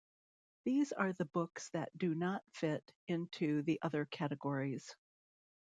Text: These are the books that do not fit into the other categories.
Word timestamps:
These 0.63 0.93
are 0.93 1.13
the 1.13 1.25
books 1.25 1.69
that 1.73 1.95
do 1.95 2.15
not 2.15 2.41
fit 2.53 2.91
into 3.07 3.61
the 3.61 3.77
other 3.83 4.05
categories. 4.05 4.95